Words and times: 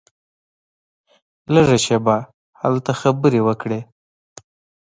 لږه 1.53 1.77
شېبه 1.85 2.17
هلته 2.61 2.91
خبرې 3.01 3.39
وکړې. 3.47 3.79